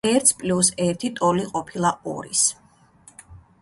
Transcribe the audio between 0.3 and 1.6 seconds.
პლიუს ერთი ტოლი